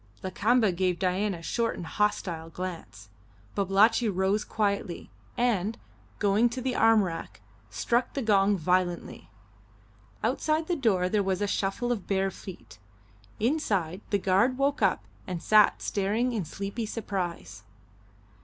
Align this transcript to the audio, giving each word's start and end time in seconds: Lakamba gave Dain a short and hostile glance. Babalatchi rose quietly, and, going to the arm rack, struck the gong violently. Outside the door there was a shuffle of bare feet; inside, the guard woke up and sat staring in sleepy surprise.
Lakamba 0.23 0.71
gave 0.71 0.97
Dain 0.97 1.35
a 1.35 1.43
short 1.43 1.77
and 1.77 1.85
hostile 1.85 2.49
glance. 2.49 3.09
Babalatchi 3.53 4.09
rose 4.09 4.43
quietly, 4.43 5.11
and, 5.37 5.77
going 6.17 6.49
to 6.49 6.59
the 6.59 6.73
arm 6.73 7.03
rack, 7.03 7.39
struck 7.69 8.13
the 8.15 8.23
gong 8.23 8.57
violently. 8.57 9.29
Outside 10.23 10.65
the 10.65 10.75
door 10.75 11.07
there 11.07 11.21
was 11.21 11.39
a 11.39 11.45
shuffle 11.47 11.91
of 11.91 12.07
bare 12.07 12.31
feet; 12.31 12.79
inside, 13.39 14.01
the 14.09 14.17
guard 14.17 14.57
woke 14.57 14.81
up 14.81 15.03
and 15.27 15.39
sat 15.39 15.83
staring 15.83 16.33
in 16.33 16.45
sleepy 16.45 16.87
surprise. 16.87 17.61